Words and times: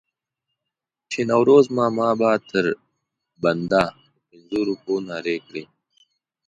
چې 1.11 1.19
نوروز 1.29 1.65
ماما 1.77 2.09
به 2.19 2.31
تر 2.49 2.65
بنده 3.43 3.83
په 4.11 4.17
پنځو 4.29 4.59
روپو 4.69 4.93
نارې 5.07 5.37
کړې. 5.45 5.63